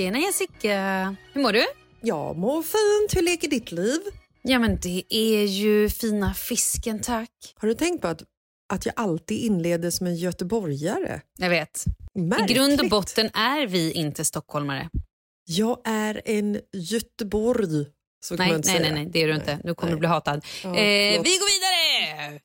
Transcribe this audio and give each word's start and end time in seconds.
Tjena 0.00 0.18
Jessica! 0.18 1.16
Hur 1.32 1.42
mår 1.42 1.52
du? 1.52 1.64
Jag 2.00 2.36
mår 2.36 2.62
fint. 2.62 3.16
Hur 3.16 3.22
leker 3.22 3.48
ditt 3.48 3.72
liv? 3.72 4.00
Ja 4.42 4.58
men 4.58 4.78
det 4.82 5.04
är 5.08 5.44
ju 5.44 5.90
fina 5.90 6.34
fisken 6.34 7.00
tack. 7.00 7.30
Har 7.54 7.68
du 7.68 7.74
tänkt 7.74 8.02
på 8.02 8.08
att, 8.08 8.22
att 8.72 8.86
jag 8.86 8.92
alltid 8.96 9.38
inleder 9.38 9.90
som 9.90 10.06
en 10.06 10.16
göteborgare? 10.16 11.20
Jag 11.38 11.50
vet. 11.50 11.84
Märkligt. 12.14 12.50
I 12.50 12.54
grund 12.54 12.80
och 12.80 12.88
botten 12.88 13.26
är 13.26 13.66
vi 13.66 13.92
inte 13.92 14.24
stockholmare. 14.24 14.88
Jag 15.44 15.80
är 15.84 16.22
en 16.24 16.60
Göteborg. 16.72 17.86
Så 18.24 18.34
Nej, 18.34 18.50
nej, 18.64 18.80
nej, 18.80 18.92
nej, 18.92 19.06
det 19.12 19.22
är 19.22 19.28
du 19.28 19.34
inte. 19.34 19.58
Nu 19.64 19.74
kommer 19.74 19.90
nej. 19.90 19.96
du 19.96 19.98
bli 19.98 20.08
hatad. 20.08 20.44
Ja, 20.64 20.68
eh, 20.68 21.22
vi 21.22 21.30
går 21.38 21.50
vidare! 21.54 22.40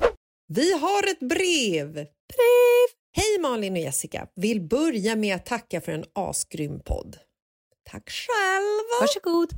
Vi 0.48 0.72
har 0.74 1.12
ett 1.12 1.20
brev. 1.20 1.94
Brev! 1.94 2.88
Hej 3.18 3.40
Malin 3.42 3.74
och 3.74 3.80
Jessica. 3.80 4.28
Vill 4.36 4.62
börja 4.62 5.16
med 5.16 5.36
att 5.36 5.46
tacka 5.46 5.82
för 5.82 5.92
en 5.92 6.06
asgrym 6.14 6.80
podd. 6.80 7.18
Tack 7.92 8.10
själv! 8.10 9.02
Varsågod. 9.02 9.50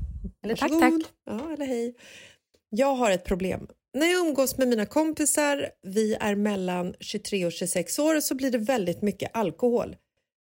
Eller 0.43 0.55
tack, 0.55 0.71
Varsågod. 0.71 1.03
tack. 1.03 1.11
Ja, 1.25 1.53
eller 1.53 1.65
hej. 1.65 1.95
Jag 2.69 2.95
har 2.95 3.11
ett 3.11 3.25
problem. 3.25 3.67
När 3.93 4.07
jag 4.07 4.27
umgås 4.27 4.57
med 4.57 4.67
mina 4.67 4.85
kompisar, 4.85 5.69
vi 5.83 6.13
är 6.19 6.35
mellan 6.35 6.93
23 6.99 7.45
och 7.45 7.51
26 7.51 7.99
år, 7.99 8.19
så 8.19 8.35
blir 8.35 8.51
det 8.51 8.57
väldigt 8.57 9.01
mycket 9.01 9.31
alkohol. 9.33 9.95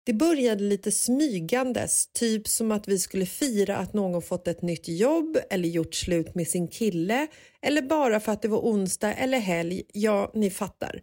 Det 0.06 0.14
började 0.14 0.64
lite 0.64 0.92
smygandes, 0.92 2.08
typ 2.08 2.48
som 2.48 2.72
att 2.72 2.88
vi 2.88 3.00
skulle 3.00 3.26
fira 3.26 3.78
att 3.78 3.94
någon 3.94 4.22
fått 4.22 4.48
ett 4.48 4.62
nytt 4.62 4.88
jobb 4.88 5.38
eller 5.50 5.70
gjort 5.70 5.96
slut 5.96 6.36
med 6.36 6.48
sin 6.48 6.68
kille 6.68 7.28
eller 7.62 7.82
bara 7.82 8.20
för 8.20 8.32
att 8.32 8.42
det 8.42 8.48
var 8.48 8.60
onsdag 8.60 9.14
eller 9.14 9.40
helg, 9.40 9.84
ja, 9.94 10.32
ni 10.34 10.50
fattar. 10.50 11.02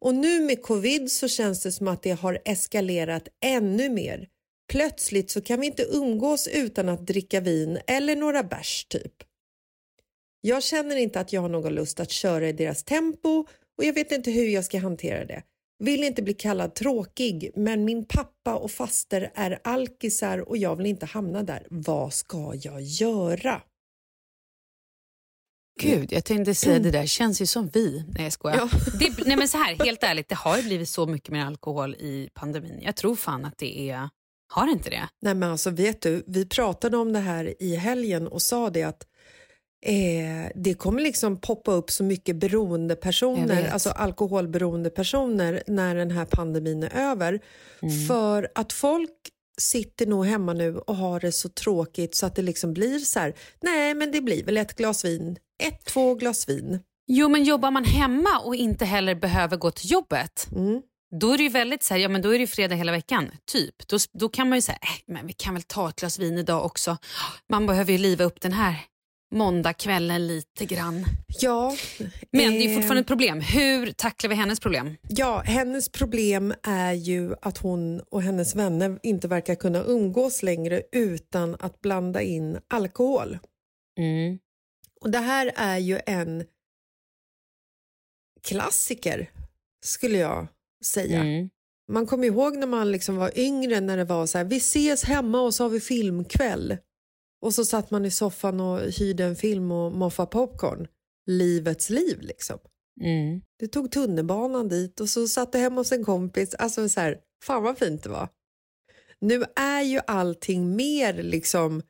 Och 0.00 0.14
nu 0.14 0.40
med 0.40 0.62
covid 0.62 1.12
så 1.12 1.28
känns 1.28 1.62
det 1.62 1.72
som 1.72 1.88
att 1.88 2.02
det 2.02 2.10
har 2.10 2.38
eskalerat 2.44 3.28
ännu 3.44 3.88
mer. 3.88 4.28
Plötsligt 4.72 5.30
så 5.30 5.40
kan 5.40 5.60
vi 5.60 5.66
inte 5.66 5.82
umgås 5.82 6.48
utan 6.48 6.88
att 6.88 7.06
dricka 7.06 7.40
vin 7.40 7.78
eller 7.86 8.16
några 8.16 8.42
bärs 8.42 8.84
typ. 8.84 9.12
Jag 10.40 10.62
känner 10.62 10.96
inte 10.96 11.20
att 11.20 11.32
jag 11.32 11.40
har 11.40 11.48
någon 11.48 11.74
lust 11.74 12.00
att 12.00 12.10
köra 12.10 12.48
i 12.48 12.52
deras 12.52 12.84
tempo 12.84 13.46
och 13.78 13.84
jag 13.84 13.92
vet 13.92 14.12
inte 14.12 14.30
hur 14.30 14.48
jag 14.48 14.64
ska 14.64 14.78
hantera 14.78 15.24
det. 15.24 15.42
Vill 15.78 16.04
inte 16.04 16.22
bli 16.22 16.34
kallad 16.34 16.74
tråkig, 16.74 17.50
men 17.56 17.84
min 17.84 18.04
pappa 18.04 18.54
och 18.54 18.70
faster 18.70 19.32
är 19.34 19.60
alkisar 19.64 20.48
och 20.48 20.56
jag 20.56 20.76
vill 20.76 20.86
inte 20.86 21.06
hamna 21.06 21.42
där. 21.42 21.66
Vad 21.70 22.12
ska 22.12 22.54
jag 22.62 22.82
göra? 22.82 23.62
Gud, 25.80 26.12
jag 26.12 26.24
tänkte 26.24 26.54
säga 26.54 26.78
det 26.78 26.90
där 26.90 27.06
känns 27.06 27.42
ju 27.42 27.46
som 27.46 27.68
vi. 27.68 28.04
Nej 28.08 28.24
jag 28.24 28.32
skojar. 28.32 28.56
Ja. 28.56 28.68
Det, 28.98 29.26
nej 29.26 29.36
men 29.36 29.48
så 29.48 29.58
här, 29.58 29.84
helt 29.84 30.02
ärligt, 30.02 30.28
det 30.28 30.34
har 30.34 30.56
ju 30.56 30.62
blivit 30.62 30.88
så 30.88 31.06
mycket 31.06 31.28
mer 31.30 31.44
alkohol 31.44 31.94
i 31.94 32.30
pandemin. 32.34 32.80
Jag 32.82 32.96
tror 32.96 33.16
fan 33.16 33.44
att 33.44 33.58
det 33.58 33.90
är, 33.90 34.08
har 34.54 34.68
inte 34.68 34.90
det? 34.90 35.08
Nej 35.22 35.34
men 35.34 35.50
alltså 35.50 35.70
vet 35.70 36.02
du, 36.02 36.24
vi 36.26 36.46
pratade 36.46 36.96
om 36.96 37.12
det 37.12 37.18
här 37.18 37.62
i 37.62 37.76
helgen 37.76 38.28
och 38.28 38.42
sa 38.42 38.70
det 38.70 38.82
att 38.82 39.06
eh, 39.86 40.50
det 40.54 40.74
kommer 40.74 41.02
liksom 41.02 41.40
poppa 41.40 41.72
upp 41.72 41.90
så 41.90 42.04
mycket 42.04 42.36
beroendepersoner, 42.36 43.68
alltså 43.72 43.90
alkoholberoende 43.90 44.90
personer 44.90 45.62
när 45.66 45.94
den 45.94 46.10
här 46.10 46.24
pandemin 46.24 46.82
är 46.82 47.10
över. 47.10 47.40
Mm. 47.82 48.06
För 48.06 48.48
att 48.54 48.72
folk 48.72 49.10
sitter 49.58 50.06
nog 50.06 50.26
hemma 50.26 50.52
nu 50.52 50.78
och 50.78 50.96
har 50.96 51.20
det 51.20 51.32
så 51.32 51.48
tråkigt 51.48 52.14
så 52.14 52.26
att 52.26 52.34
det 52.36 52.42
liksom 52.42 52.74
blir 52.74 52.98
så 52.98 53.18
här, 53.20 53.34
nej 53.62 53.94
men 53.94 54.12
det 54.12 54.20
blir 54.20 54.44
väl 54.44 54.56
ett 54.56 54.76
glas 54.76 55.04
vin, 55.04 55.36
ett, 55.62 55.84
två 55.84 56.14
glas 56.14 56.48
vin. 56.48 56.80
Jo 57.06 57.28
men 57.28 57.44
jobbar 57.44 57.70
man 57.70 57.84
hemma 57.84 58.38
och 58.44 58.54
inte 58.54 58.84
heller 58.84 59.14
behöver 59.14 59.56
gå 59.56 59.70
till 59.70 59.90
jobbet, 59.90 60.46
Mm. 60.52 60.82
Då 61.20 61.32
är 61.32 61.36
det 61.36 61.42
ju 61.42 61.48
väldigt 61.48 61.82
så 61.82 61.94
här, 61.94 62.00
ja 62.00 62.08
men 62.08 62.22
då 62.22 62.28
är 62.28 62.32
det 62.32 62.38
ju 62.38 62.46
fredag 62.46 62.74
hela 62.74 62.92
veckan, 62.92 63.30
typ. 63.44 63.88
Då, 63.88 63.98
då 64.12 64.28
kan 64.28 64.48
man 64.48 64.58
ju 64.58 64.62
säga, 64.62 64.78
äh, 64.82 65.12
men 65.12 65.26
vi 65.26 65.32
kan 65.32 65.54
väl 65.54 65.62
ta 65.62 65.88
ett 65.88 65.96
glas 65.96 66.18
vin 66.18 66.38
idag 66.38 66.64
också. 66.64 66.96
Man 67.48 67.66
behöver 67.66 67.92
ju 67.92 67.98
liva 67.98 68.24
upp 68.24 68.40
den 68.40 68.52
här 68.52 68.76
måndagskvällen 69.34 70.26
lite 70.26 70.64
grann. 70.64 71.04
Ja, 71.40 71.76
Men 72.30 72.52
det 72.52 72.64
är 72.64 72.68
eh, 72.68 72.74
fortfarande 72.74 73.00
ett 73.00 73.06
problem. 73.06 73.40
Hur 73.40 73.92
tacklar 73.92 74.30
vi 74.30 74.34
hennes 74.34 74.60
problem? 74.60 74.96
Ja, 75.08 75.42
hennes 75.46 75.88
problem 75.88 76.54
är 76.62 76.92
ju 76.92 77.34
att 77.42 77.58
hon 77.58 78.00
och 78.00 78.22
hennes 78.22 78.54
vänner 78.54 78.98
inte 79.02 79.28
verkar 79.28 79.54
kunna 79.54 79.84
umgås 79.84 80.42
längre 80.42 80.82
utan 80.92 81.56
att 81.60 81.80
blanda 81.80 82.22
in 82.22 82.58
alkohol. 82.68 83.38
Mm. 83.98 84.38
Och 85.00 85.10
det 85.10 85.18
här 85.18 85.52
är 85.56 85.78
ju 85.78 86.00
en 86.06 86.44
klassiker, 88.42 89.30
skulle 89.84 90.18
jag 90.18 90.48
säga. 90.86 91.20
Mm. 91.20 91.50
Man 91.92 92.06
kommer 92.06 92.26
ihåg 92.26 92.56
när 92.56 92.66
man 92.66 92.92
liksom 92.92 93.16
var 93.16 93.38
yngre 93.38 93.80
när 93.80 93.96
det 93.96 94.04
var 94.04 94.26
så 94.26 94.38
här, 94.38 94.44
vi 94.44 94.56
ses 94.56 95.04
hemma 95.04 95.40
och 95.40 95.54
så 95.54 95.64
har 95.64 95.68
vi 95.68 95.80
filmkväll. 95.80 96.76
Och 97.42 97.54
så 97.54 97.64
satt 97.64 97.90
man 97.90 98.04
i 98.04 98.10
soffan 98.10 98.60
och 98.60 98.80
hyrde 98.80 99.24
en 99.24 99.36
film 99.36 99.72
och 99.72 99.92
moffade 99.92 100.30
popcorn. 100.30 100.86
Livets 101.26 101.90
liv 101.90 102.20
liksom. 102.20 102.58
Mm. 103.00 103.40
Du 103.58 103.66
tog 103.66 103.90
tunnelbanan 103.90 104.68
dit 104.68 105.00
och 105.00 105.08
så 105.08 105.28
satt 105.28 105.52
du 105.52 105.58
hemma 105.58 105.80
hos 105.80 105.92
en 105.92 106.04
kompis. 106.04 106.54
Alltså 106.54 106.88
så 106.88 107.00
här, 107.00 107.18
fan 107.44 107.62
vad 107.62 107.78
fint 107.78 108.02
det 108.02 108.08
var. 108.08 108.28
Nu 109.20 109.44
är 109.56 109.82
ju 109.82 110.00
allting 110.06 110.76
mer 110.76 111.22
liksom 111.22 111.82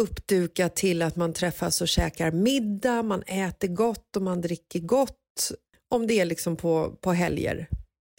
uppdukat 0.00 0.76
till 0.76 1.02
att 1.02 1.16
man 1.16 1.32
träffas 1.32 1.80
och 1.80 1.88
käkar 1.88 2.32
middag, 2.32 3.02
man 3.02 3.22
äter 3.22 3.68
gott 3.68 4.16
och 4.16 4.22
man 4.22 4.40
dricker 4.40 4.80
gott. 4.80 5.52
Om 5.88 6.06
det 6.06 6.20
är 6.20 6.24
liksom 6.24 6.56
på, 6.56 6.96
på 7.00 7.12
helger. 7.12 7.68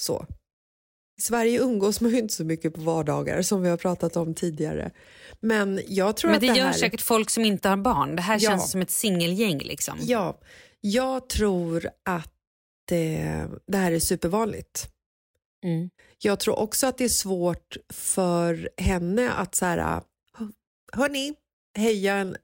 Så. 0.04 0.26
I 1.18 1.22
Sverige 1.22 1.60
umgås 1.60 2.02
man 2.02 2.12
ju 2.12 2.20
inte 2.20 2.34
så 2.34 2.44
mycket 2.46 2.74
på 2.74 2.82
vardagar 2.82 3.42
som 3.42 3.62
vi 3.62 3.70
har 3.70 3.78
pratat 3.78 4.16
om 4.16 4.34
tidigare. 4.34 4.92
Men 5.40 5.82
jag 5.88 6.18
tror 6.18 6.30
Men 6.30 6.36
att 6.36 6.42
det, 6.42 6.48
det 6.52 6.58
gör 6.58 6.66
här... 6.66 6.74
säkert 6.74 7.02
folk 7.02 7.30
som 7.30 7.46
inte 7.46 7.70
har 7.70 7.78
barn. 7.78 8.16
Det 8.16 8.22
här 8.22 8.40
Ja. 8.42 8.50
känns 8.50 8.72
som 8.72 8.82
ett 8.82 8.92
singelgäng. 8.92 9.60
Liksom. 9.60 9.98
Ja, 10.02 10.40
jag 10.82 11.30
tror 11.30 11.90
att 12.04 12.92
eh, 12.92 13.46
det 13.68 13.78
här 13.78 13.92
är 13.92 14.00
supervanligt. 14.00 14.88
Mm. 15.66 15.90
Jag 16.18 16.40
tror 16.40 16.60
också 16.60 16.88
att 16.88 16.98
det 16.98 17.04
är 17.06 17.10
svårt 17.10 17.78
för 17.94 18.70
henne 18.78 19.32
att 19.32 19.56
så 19.56 19.66
här, 19.66 20.02
hörni, 20.94 21.34
höja 21.78 22.16
en 22.16 22.38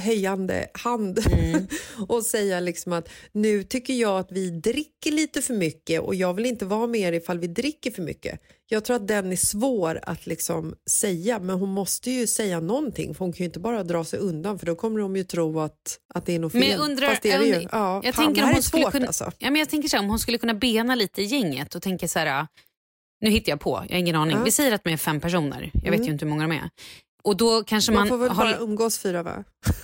höjande 0.00 0.66
hand 0.74 1.18
Mm. 1.32 1.66
och 2.08 2.22
säga 2.22 2.60
liksom 2.60 2.92
att 2.92 3.08
nu 3.32 3.62
tycker 3.62 3.94
jag 3.94 4.18
att 4.18 4.32
vi 4.32 4.50
dricker 4.50 5.12
lite 5.12 5.42
för 5.42 5.54
mycket 5.54 6.00
och 6.00 6.14
jag 6.14 6.34
vill 6.34 6.46
inte 6.46 6.64
vara 6.64 6.86
med 6.86 7.00
er 7.00 7.12
ifall 7.12 7.38
vi 7.38 7.46
dricker 7.46 7.90
för 7.90 8.02
mycket. 8.02 8.40
Jag 8.68 8.84
tror 8.84 8.96
att 8.96 9.08
den 9.08 9.32
är 9.32 9.36
svår 9.36 10.00
att 10.02 10.26
liksom 10.26 10.74
säga 10.90 11.38
men 11.38 11.58
hon 11.58 11.68
måste 11.68 12.10
ju 12.10 12.26
säga 12.26 12.60
någonting 12.60 13.14
för 13.14 13.24
hon 13.24 13.32
kan 13.32 13.38
ju 13.38 13.44
inte 13.44 13.60
bara 13.60 13.84
dra 13.84 14.04
sig 14.04 14.18
undan 14.18 14.58
för 14.58 14.66
då 14.66 14.74
kommer 14.74 15.00
de 15.00 15.16
ju 15.16 15.24
tro 15.24 15.60
att, 15.60 15.98
att 16.14 16.26
det 16.26 16.34
är 16.34 16.38
något 16.38 16.52
fel. 16.52 16.60
Men 16.60 16.70
jag 16.70 16.80
undrar, 16.80 17.08
Fast 17.08 17.22
det 17.22 17.30
är 17.30 17.38
det 17.38 17.46
ju. 17.46 17.68
Ja, 17.72 18.00
jag 18.04 18.14
fan, 18.14 18.24
tänker 18.24 18.42
om 18.44 18.50
hon 18.52 18.62
skulle 18.62 18.90
kunna, 18.90 19.06
alltså. 19.06 19.32
ja, 19.38 19.50
men 19.50 19.58
jag 19.58 19.68
tänker 19.70 19.88
så 19.88 19.96
här, 19.96 20.04
om 20.04 20.08
hon 20.10 20.18
skulle 20.18 20.38
kunna 20.38 20.54
bena 20.54 20.94
lite 20.94 21.22
i 21.22 21.24
gänget 21.24 21.74
och 21.74 21.82
tänka 21.82 22.08
så 22.08 22.18
här, 22.18 22.46
nu 23.20 23.30
hittar 23.30 23.52
jag 23.52 23.60
på, 23.60 23.84
jag 23.88 23.94
har 23.94 24.00
ingen 24.00 24.16
aning. 24.16 24.36
Ja. 24.36 24.42
Vi 24.44 24.50
säger 24.50 24.72
att 24.72 24.84
de 24.84 24.90
är 24.92 24.96
fem 24.96 25.20
personer, 25.20 25.70
jag 25.74 25.80
vet 25.90 25.94
Mm. 25.94 26.02
ju 26.06 26.12
inte 26.12 26.24
hur 26.24 26.30
många 26.30 26.42
de 26.42 26.52
är. 26.52 26.70
Och 27.24 27.36
då 27.36 27.64
kanske 27.64 27.92
man, 27.92 28.00
Man 28.00 28.08
får 28.08 28.18
väl 28.18 28.30
har, 28.30 28.44
bara 28.44 28.58
umgås 28.58 28.98
fyra 28.98 29.22
va? 29.22 29.44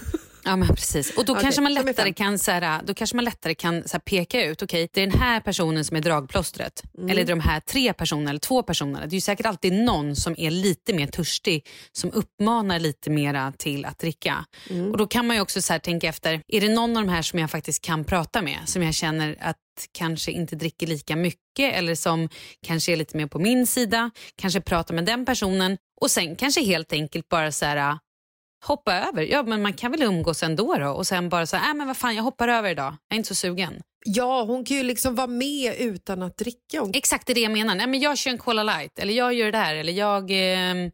Ja 0.44 0.56
men 0.56 0.68
precis. 0.68 1.16
Och 1.16 1.24
då 1.24 1.32
Okej, 1.32 1.42
kanske 1.42 1.60
man 1.60 1.74
lättare 1.74 2.12
kan, 2.12 2.38
så 2.38 2.50
här, 2.50 2.82
då 2.84 2.94
kanske 2.94 3.16
man 3.16 3.24
lättare 3.24 3.54
kan 3.54 3.88
så 3.88 3.92
här, 3.92 4.00
peka 4.00 4.44
ut, 4.44 4.62
okej 4.62 4.88
det 4.92 5.02
är 5.02 5.06
den 5.06 5.20
här 5.20 5.40
personen 5.40 5.84
som 5.84 5.96
är 5.96 6.00
dragplåstret. 6.00 6.82
Mm. 6.98 7.10
Eller 7.10 7.24
det 7.24 7.32
är 7.32 7.36
de 7.36 7.40
här 7.40 7.60
tre 7.60 7.92
personerna 7.92 8.30
eller 8.30 8.40
två 8.40 8.62
personerna. 8.62 9.00
Det 9.00 9.12
är 9.12 9.14
ju 9.14 9.20
säkert 9.20 9.46
alltid 9.46 9.72
någon 9.72 10.16
som 10.16 10.34
är 10.38 10.50
lite 10.50 10.94
mer 10.94 11.06
törstig 11.06 11.66
som 11.92 12.12
uppmanar 12.12 12.78
lite 12.78 13.10
mera 13.10 13.52
till 13.58 13.84
att 13.84 13.98
dricka. 13.98 14.44
Mm. 14.70 14.90
Och 14.90 14.96
Då 14.96 15.06
kan 15.06 15.26
man 15.26 15.36
ju 15.36 15.42
också 15.42 15.62
så 15.62 15.72
här, 15.72 15.80
tänka 15.80 16.08
efter, 16.08 16.42
är 16.48 16.60
det 16.60 16.68
någon 16.68 16.96
av 16.96 17.06
de 17.06 17.12
här 17.12 17.22
som 17.22 17.38
jag 17.38 17.50
faktiskt 17.50 17.82
kan 17.82 18.04
prata 18.04 18.42
med? 18.42 18.58
Som 18.66 18.82
jag 18.82 18.94
känner 18.94 19.36
att 19.40 19.56
kanske 19.92 20.32
inte 20.32 20.56
dricker 20.56 20.86
lika 20.86 21.16
mycket 21.16 21.74
eller 21.74 21.94
som 21.94 22.28
kanske 22.66 22.92
är 22.92 22.96
lite 22.96 23.16
mer 23.16 23.26
på 23.26 23.38
min 23.38 23.66
sida. 23.66 24.10
Kanske 24.36 24.60
prata 24.60 24.92
med 24.92 25.04
den 25.04 25.24
personen 25.24 25.76
och 26.00 26.10
sen 26.10 26.36
kanske 26.36 26.60
helt 26.60 26.92
enkelt 26.92 27.28
bara 27.28 27.52
så 27.52 27.64
här 27.64 27.98
hoppa 28.64 28.94
över. 28.94 29.22
Ja, 29.22 29.42
men 29.42 29.62
man 29.62 29.72
kan 29.72 29.90
väl 29.90 30.02
umgås 30.02 30.42
ändå 30.42 30.74
då 30.74 30.90
och 30.90 31.06
sen 31.06 31.28
bara 31.28 31.46
så 31.46 31.56
här, 31.56 31.70
äh, 31.70 31.74
men 31.74 31.86
vad 31.86 31.96
fan 31.96 32.14
jag 32.14 32.22
hoppar 32.22 32.48
över 32.48 32.70
idag. 32.70 32.96
Jag 33.08 33.14
är 33.14 33.16
inte 33.16 33.28
så 33.28 33.34
sugen. 33.34 33.82
Ja, 34.04 34.42
hon 34.44 34.64
kan 34.64 34.76
ju 34.76 34.82
liksom 34.82 35.14
vara 35.14 35.26
med 35.26 35.74
utan 35.78 36.22
att 36.22 36.36
dricka. 36.36 36.80
Hon... 36.80 36.90
Exakt 36.94 37.26
det 37.26 37.32
är 37.32 37.34
det 37.34 37.40
jag 37.40 37.52
menar. 37.52 37.74
Nej, 37.74 37.86
men 37.86 38.00
jag 38.00 38.18
kör 38.18 38.30
en 38.30 38.38
Cola 38.38 38.62
light 38.62 38.98
eller 38.98 39.14
jag 39.14 39.34
gör 39.34 39.52
det 39.52 39.58
där 39.58 39.74
eller 39.74 39.92
jag... 39.92 40.30
ehm, 40.30 40.90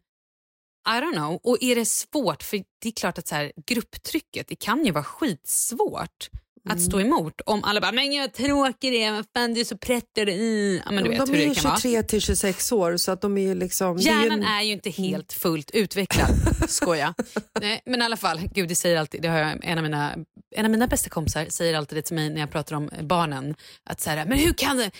I 0.87 1.01
don't 1.01 1.13
know. 1.13 1.39
Och 1.43 1.57
är 1.61 1.75
det 1.75 1.85
svårt, 1.85 2.43
för 2.43 2.57
det 2.81 2.87
är 2.87 2.91
klart 2.91 3.17
att 3.17 3.27
så 3.27 3.35
här, 3.35 3.51
grupptrycket, 3.65 4.47
det 4.47 4.55
kan 4.55 4.85
ju 4.85 4.91
vara 4.91 5.03
skitsvårt 5.03 6.29
att 6.69 6.81
stå 6.81 7.01
emot 7.01 7.41
om 7.45 7.63
alla 7.63 7.81
bara, 7.81 7.91
men 7.91 8.13
jag 8.13 8.33
tråkig 8.33 8.93
det 8.93 9.11
vad 9.11 9.25
fan 9.35 9.53
du 9.53 9.61
är 9.61 9.65
så 9.65 9.77
prettig. 9.77 10.29
Mm. 10.29 10.81
Ja, 10.85 10.91
men 10.91 11.03
du 11.03 11.09
vet 11.09 11.25
de 11.25 11.33
hur 11.33 11.41
är 11.41 11.49
det 11.49 11.55
kan 11.55 11.63
vara. 11.63 11.79
23 11.79 12.03
till 12.03 12.21
26 12.21 12.71
år 12.71 12.97
så 12.97 13.11
att 13.11 13.21
de 13.21 13.37
är 13.37 13.55
liksom... 13.55 13.97
det 13.97 14.09
är 14.09 14.23
ju 14.23 14.23
Hjärnan 14.23 14.43
är 14.43 14.61
ju 14.61 14.71
inte 14.71 14.89
helt 14.89 15.33
fullt 15.33 15.71
utvecklad. 15.71 16.29
Skoja. 16.69 17.13
Nej, 17.61 17.81
men 17.85 18.01
i 18.01 18.05
alla 18.05 18.17
fall, 18.17 18.41
gud 18.53 18.69
det 18.69 18.75
säger 18.75 18.97
alltid, 18.97 19.21
det 19.21 19.27
har 19.27 19.37
jag, 19.37 19.65
en, 19.65 19.77
av 19.77 19.83
mina, 19.83 20.15
en 20.55 20.65
av 20.65 20.71
mina 20.71 20.87
bästa 20.87 21.09
kompisar 21.09 21.45
säger 21.49 21.77
alltid 21.77 21.97
det 21.97 22.01
till 22.01 22.15
mig 22.15 22.29
när 22.29 22.39
jag 22.39 22.51
pratar 22.51 22.75
om 22.75 22.89
barnen. 23.01 23.55
Att 23.89 24.01
så 24.01 24.09
här, 24.09 24.25
men 24.25 24.37
hur 24.37 24.53
kan 24.53 24.77
det? 24.77 24.91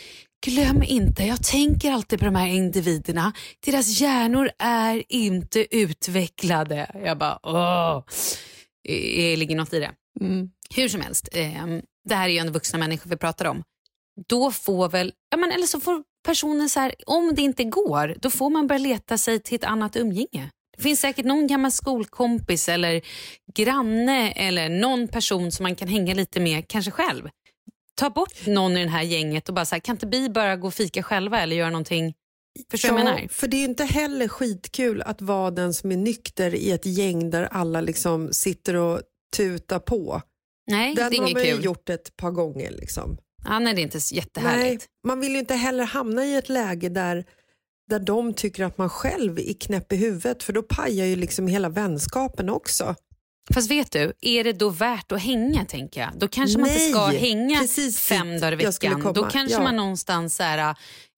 Glöm 0.46 0.84
inte, 0.84 1.24
jag 1.24 1.44
tänker 1.44 1.92
alltid 1.92 2.20
på 2.20 2.26
de 2.26 2.36
här 2.36 2.48
individerna. 2.48 3.34
Deras 3.66 4.02
hjärnor 4.02 4.50
är 4.60 5.04
inte 5.10 5.76
utvecklade. 5.78 6.92
Jag 7.06 7.18
bara, 7.18 7.40
åh. 7.44 8.04
Det 8.84 9.36
ligger 9.36 9.56
något 9.56 9.74
i 9.74 9.80
det. 9.80 9.92
Mm. 10.22 10.50
Hur 10.76 10.90
som 10.90 11.02
helst, 11.02 11.30
eh, 11.32 11.66
det 12.10 12.16
här 12.16 12.30
är 12.30 12.34
ju 12.34 12.38
ändå 12.38 12.54
vuxna 12.54 12.80
människor 12.80 13.10
vi 13.10 13.18
pratar 13.18 13.46
om. 13.46 13.64
Då 14.28 14.52
får 14.52 14.90
väl, 14.90 15.14
ja, 15.30 15.38
men, 15.38 15.52
eller 15.52 15.66
så 15.66 15.80
får 15.80 16.04
personen 16.26 16.70
så 16.70 16.80
här, 16.80 16.96
om 17.06 17.36
det 17.36 17.42
inte 17.42 17.64
går, 17.64 18.16
då 18.20 18.30
får 18.30 18.50
man 18.50 18.68
börja 18.68 18.80
leta 18.80 19.18
sig 19.18 19.40
till 19.40 19.56
ett 19.56 19.64
annat 19.64 19.96
umgänge. 19.96 20.52
Det 20.78 20.84
finns 20.84 21.00
säkert 21.00 21.26
någon 21.26 21.48
gammal 21.48 21.72
skolkompis 21.72 22.70
eller 22.70 23.02
granne 23.54 24.32
eller 24.32 24.70
någon 24.70 25.08
person 25.08 25.52
som 25.52 25.64
man 25.64 25.76
kan 25.76 25.88
hänga 25.88 26.14
lite 26.14 26.40
med, 26.40 26.68
kanske 26.68 26.92
själv. 26.92 27.30
Ta 27.96 28.10
bort 28.10 28.46
någon 28.48 28.78
i 28.78 28.84
det 28.84 28.90
här 28.90 29.04
gänget 29.04 29.50
och 29.50 29.56
bara 29.56 29.66
så 29.66 29.76
här, 29.76 29.80
kan 29.80 29.96
inte 29.96 30.08
vi 30.08 30.30
bara 30.30 30.56
gå 30.56 30.68
och 30.68 30.74
fika 30.74 31.04
själva 31.04 31.42
eller 31.42 31.56
göra 31.56 31.70
någonting? 31.70 32.14
Förstår 32.72 32.90
vad 32.90 33.00
jag 33.00 33.06
menar? 33.06 33.28
för 33.28 33.48
det 33.48 33.58
är 33.58 33.66
inte 33.66 33.84
heller 33.84 34.28
skitkul 34.28 35.02
att 35.02 35.22
vara 35.22 35.52
den 35.52 35.74
som 35.74 35.92
är 35.92 35.98
nykter 35.98 36.56
i 36.56 36.72
ett 36.72 36.86
gäng 36.86 37.30
där 37.30 37.44
alla 37.44 37.82
liksom 37.82 38.34
sitter 38.34 38.76
och 38.76 39.02
tutar 39.36 39.80
på. 39.80 40.22
Nej, 40.72 40.96
det 40.96 41.04
Den 41.04 41.14
är 41.14 41.18
har 41.18 41.34
man 41.34 41.44
ju 41.44 41.56
kul. 41.56 41.66
gjort 41.66 41.90
ett 41.90 42.18
par 42.18 42.32
gånger. 42.32 42.72
Liksom. 42.72 43.18
Ja, 43.46 43.60
nej, 43.60 43.74
det 43.74 43.82
är 43.82 43.84
inte 43.84 44.00
jättehärligt. 44.16 44.82
Nej, 44.82 45.08
man 45.08 45.20
vill 45.20 45.32
ju 45.32 45.40
inte 45.40 45.56
heller 45.56 45.84
hamna 45.84 46.26
i 46.26 46.36
ett 46.36 46.50
läge 46.50 46.90
där, 46.90 47.26
där 47.90 48.00
de 48.00 48.34
tycker 48.34 48.64
att 48.64 48.78
man 48.78 48.90
själv 48.90 49.40
är 49.40 49.54
knäpp 49.54 49.94
i 49.94 49.96
huvudet 49.96 50.44
för 50.44 50.54
då 50.54 50.64
pajar 50.64 51.06
ju 51.06 51.16
liksom 51.16 51.48
hela 51.48 51.70
vänskapen 51.70 52.50
också. 52.50 52.96
Fast 53.54 53.72
vet 53.72 53.92
du, 53.92 54.14
är 54.22 54.44
det 54.44 54.54
då 54.54 54.70
värt 54.70 55.12
att 55.12 55.22
hänga 55.22 55.66
tänker 55.66 56.02
jag? 56.02 56.10
Då 56.18 56.28
kanske 56.28 56.60
man 56.60 56.70
inte 56.70 56.80
Nej, 56.80 56.92
ska 56.92 57.06
hänga 57.06 57.68
fem 57.92 58.40
dagar 58.40 58.54
i 58.54 58.56
veckan. 58.56 59.14
Då 59.14 59.24
kanske 59.24 59.58
ja. 59.58 59.64
man 59.64 59.76
någonstans 59.76 60.36
så 60.36 60.44
här, 60.44 60.58
ja, 60.58 60.76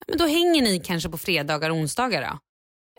men 0.08 0.18
då 0.18 0.26
hänger 0.26 0.62
ni 0.62 0.80
kanske 0.80 1.08
på 1.08 1.18
fredagar 1.18 1.70
och 1.70 1.76
onsdagar 1.76 2.22
då. 2.22 2.38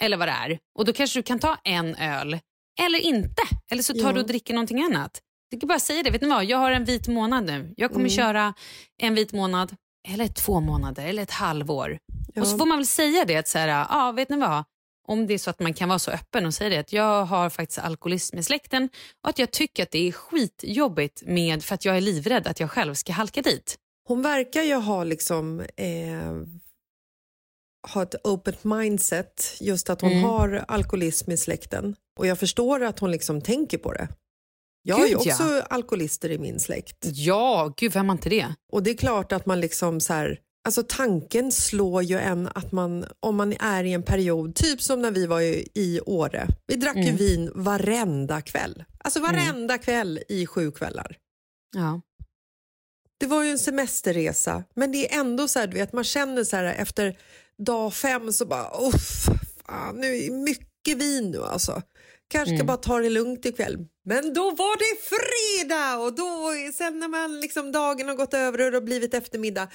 Eller 0.02 0.18
vad 0.18 0.28
det 0.28 0.32
är. 0.32 0.60
Och 0.80 0.86
då 0.86 0.94
kanske 0.94 1.20
du 1.20 1.24
kan 1.24 1.40
ta 1.40 1.58
en 1.64 1.96
öl. 1.96 2.40
Eller 2.80 3.00
inte. 3.00 3.42
Eller 3.72 3.84
så 3.84 3.94
tar 3.94 4.00
Ja. 4.02 4.12
du 4.14 4.20
och 4.20 4.28
dricker 4.28 4.54
någonting 4.54 4.82
annat. 4.84 5.22
Du 5.52 5.60
kan 5.60 5.68
bara 5.68 5.80
säga 5.80 6.04
det. 6.04 6.10
Vet 6.10 6.22
ni 6.22 6.28
vad? 6.30 6.46
Jag 6.46 6.58
har 6.58 6.72
en 6.72 6.86
vit 6.86 7.08
månad 7.08 7.46
nu. 7.46 7.74
Jag 7.78 7.90
kommer 7.90 8.10
Mm. 8.10 8.10
köra 8.10 8.54
en 9.02 9.16
vit 9.16 9.34
månad. 9.34 9.76
Eller 10.08 10.28
två 10.28 10.60
månader. 10.60 11.06
Eller 11.06 11.24
ett 11.24 11.32
halvår. 11.32 11.98
Ja. 12.34 12.42
Och 12.42 12.48
så 12.48 12.58
får 12.58 12.66
man 12.66 12.78
väl 12.78 12.86
säga 12.88 13.26
det. 13.26 13.36
Att 13.36 13.48
så 13.48 13.58
här, 13.58 13.68
ja, 13.68 14.12
vet 14.12 14.30
ni 14.30 14.38
vad? 14.38 14.64
om 15.08 15.28
det 15.28 15.34
är 15.34 15.38
så 15.38 15.50
att 15.50 15.60
man 15.60 15.74
kan 15.74 15.90
vara 15.90 16.00
så 16.00 16.12
öppen 16.12 16.46
och 16.46 16.54
säga 16.54 16.70
det 16.70 16.78
att 16.78 16.94
jag 16.94 17.26
har 17.26 17.50
faktiskt 17.50 17.80
alkoholism 17.80 18.38
i 18.38 18.44
släkten 18.44 18.90
och 19.24 19.30
att 19.30 19.40
jag 19.40 19.52
tycker 19.52 19.84
att 19.84 19.92
det 19.92 20.08
är 20.08 20.12
skitjobbigt 20.12 21.24
med 21.26 21.64
för 21.64 21.76
att 21.76 21.86
jag 21.86 21.98
är 21.98 22.02
livrädd 22.02 22.48
att 22.48 22.60
jag 22.60 22.72
själv 22.72 22.94
ska 22.94 23.14
halka 23.14 23.42
dit. 23.42 23.78
Hon 24.08 24.22
verkar 24.22 24.62
ju 24.64 24.76
ha 24.76 25.04
liksom 25.04 25.60
eh, 25.60 26.32
ha 27.94 28.04
ett 28.04 28.16
open 28.24 28.56
mindset, 28.64 29.58
just 29.62 29.90
att 29.90 30.02
hon 30.02 30.12
Mm. 30.12 30.24
har 30.24 30.66
alkoholism 30.68 31.32
i 31.32 31.38
släkten. 31.38 31.96
Och 32.22 32.28
jag 32.28 32.40
förstår 32.40 32.84
att 32.84 33.00
hon 33.00 33.12
liksom 33.12 33.42
tänker 33.42 33.78
på 33.78 33.94
det. 33.94 34.08
Jag 34.84 34.96
har 34.96 35.08
ju 35.08 35.18
Gud, 35.18 35.22
ja. 35.26 35.34
också 35.34 35.62
alkoholister 35.70 36.30
i 36.32 36.38
min 36.38 36.60
släkt. 36.60 36.98
Ja, 37.02 37.74
gud 37.78 37.94
vem 37.94 38.10
har 38.10 38.16
inte 38.16 38.30
det? 38.30 38.56
Och 38.72 38.84
det 38.84 38.92
är 38.92 38.98
klart 38.98 39.32
att 39.32 39.46
man 39.46 39.60
liksom 39.60 40.00
så 40.00 40.14
här, 40.14 40.40
alltså 40.66 40.84
tanken 40.88 41.52
slår 41.52 42.04
ju 42.04 42.20
en 42.20 42.50
att 42.56 42.72
man, 42.72 43.06
om 43.20 43.36
man 43.36 43.54
är 43.54 43.84
i 43.84 43.94
en 43.94 44.04
period, 44.04 44.56
typ 44.56 44.82
som 44.82 45.02
när 45.02 45.12
vi 45.12 45.26
var 45.26 45.42
i, 45.42 46.02
Åre, 46.06 46.48
vi 46.68 46.76
drack 46.76 46.98
ju 46.98 47.12
vin 47.12 47.52
varenda 47.56 48.42
kväll. 48.42 48.84
Alltså 49.04 49.20
varenda 49.20 49.78
kväll 49.78 50.20
i 50.30 50.46
sju 50.46 50.72
kvällar. 50.72 51.18
Ja. 51.76 52.02
Det 53.20 53.26
var 53.28 53.44
ju 53.44 53.50
en 53.50 53.60
semesterresa, 53.60 54.64
men 54.76 54.92
det 54.92 55.14
är 55.14 55.20
ändå 55.20 55.48
så 55.48 55.60
här, 55.60 55.68
du 55.68 55.74
vet, 55.74 55.94
man 55.94 56.04
känner 56.04 56.44
så 56.44 56.56
här 56.56 56.64
efter 56.64 57.18
dag 57.58 57.94
fem 57.94 58.32
så 58.32 58.46
bara, 58.46 58.88
uff, 58.88 59.26
fan, 59.66 59.96
nu 59.96 60.08
är 60.18 60.22
det 60.22 60.28
mycket 60.88 61.02
vin 61.02 61.32
nu 61.32 61.44
alltså. 61.44 61.82
Kanske 62.28 62.56
ska 62.58 62.66
bara 62.66 62.78
ta 62.78 63.00
det 63.00 63.10
lugnt 63.10 63.46
ikväll. 63.46 63.86
Men 64.06 64.34
då 64.34 64.42
var 64.52 64.78
det 64.78 65.02
fredag 65.10 65.98
och 65.98 66.16
då, 66.16 66.52
sen 66.74 67.00
när 67.00 67.08
man 67.08 67.40
liksom 67.40 67.72
dagen 67.72 68.08
har 68.08 68.16
gått 68.16 68.34
över 68.34 68.66
och 68.66 68.72
det 68.72 68.78
har 68.78 68.82
blivit 68.82 69.14
eftermiddag, 69.14 69.68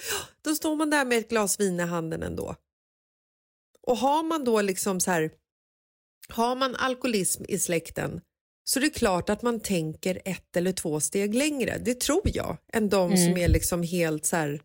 då 0.44 0.54
står 0.54 0.76
man 0.76 0.90
där 0.90 1.04
med 1.04 1.18
ett 1.18 1.28
glas 1.30 1.60
vin 1.60 1.80
i 1.80 1.82
handen 1.82 2.22
ändå. 2.22 2.54
Och 3.86 3.96
har 3.96 4.22
man 4.22 4.44
då 4.44 4.60
liksom 4.62 5.00
så 5.00 5.10
här, 5.10 5.30
har 6.28 6.56
man 6.56 6.76
alkoholism 6.76 7.44
i 7.48 7.58
släkten 7.58 8.20
så 8.64 8.80
det 8.80 8.86
är 8.86 8.90
klart 8.90 9.30
att 9.30 9.42
man 9.42 9.60
tänker 9.60 10.22
ett 10.24 10.56
eller 10.56 10.72
två 10.72 11.00
steg 11.00 11.34
längre, 11.34 11.78
det 11.84 12.00
tror 12.00 12.22
jag, 12.24 12.56
än 12.72 12.88
de 12.88 13.12
Mm. 13.12 13.24
som 13.24 13.36
är 13.36 13.48
liksom 13.48 13.82
helt 13.82 14.24
så 14.26 14.36
här 14.36 14.60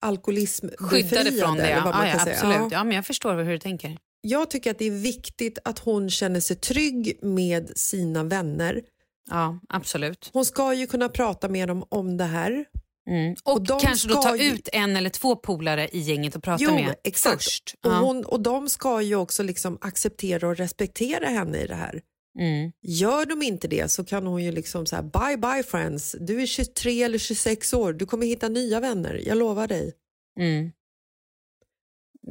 alkoholismbefriade. 0.00 0.88
Skyddade 1.08 1.32
från 1.32 1.56
det. 1.56 1.70
Ja. 1.70 1.76
Ja, 1.84 2.06
ja, 2.06 2.12
absolut. 2.14 2.56
Ja. 2.56 2.68
Ja, 2.72 2.84
men 2.84 2.96
jag 2.96 3.06
förstår 3.06 3.34
hur 3.42 3.52
du 3.52 3.58
tänker. 3.58 3.98
Jag 4.20 4.50
tycker 4.50 4.70
att 4.70 4.78
det 4.78 4.84
är 4.86 4.90
viktigt 4.90 5.58
att 5.64 5.78
hon 5.78 6.10
känner 6.10 6.40
sig 6.40 6.56
trygg 6.56 7.18
med 7.22 7.72
sina 7.78 8.24
vänner. 8.24 8.82
Ja, 9.30 9.58
absolut. 9.68 10.30
Hon 10.32 10.44
ska 10.44 10.74
ju 10.74 10.86
kunna 10.86 11.08
prata 11.08 11.48
med 11.48 11.68
dem 11.68 11.84
om 11.88 12.16
det 12.16 12.24
här. 12.24 12.64
Mm. 13.10 13.34
Och, 13.44 13.52
Och 13.52 13.62
de 13.62 13.80
kanske 13.80 14.08
då 14.08 14.14
ta 14.22 14.36
ju- 14.36 14.52
ut 14.52 14.68
en 14.72 14.96
eller 14.96 15.10
två 15.10 15.36
polare 15.36 15.88
i 15.92 15.98
gänget 15.98 16.36
och 16.36 16.42
prata 16.42 16.64
Jo, 16.64 16.74
med 16.74 16.94
exakt. 17.04 17.42
först. 17.44 17.74
Och, 17.84 17.90
Ja. 17.92 17.98
hon, 17.98 18.24
och 18.24 18.40
de 18.40 18.68
ska 18.68 19.02
ju 19.02 19.16
också 19.16 19.42
liksom 19.42 19.78
acceptera 19.80 20.48
och 20.48 20.56
respektera 20.56 21.26
henne 21.26 21.58
i 21.58 21.66
det 21.66 21.74
här. 21.74 22.02
Mm. 22.38 22.72
Gör 22.82 23.26
de 23.26 23.42
inte 23.42 23.68
det 23.68 23.88
så 23.90 24.04
kan 24.04 24.26
hon 24.26 24.44
ju 24.44 24.52
liksom 24.52 24.86
säga 24.86 25.02
bye 25.02 25.36
bye 25.36 25.62
friends, 25.62 26.16
du 26.20 26.42
är 26.42 26.46
23 26.46 27.02
eller 27.02 27.18
26 27.18 27.72
år, 27.74 27.92
du 27.92 28.06
kommer 28.06 28.26
hitta 28.26 28.48
nya 28.48 28.80
vänner, 28.80 29.22
jag 29.26 29.38
lovar 29.38 29.66
dig. 29.68 29.92
Mm. 30.40 30.70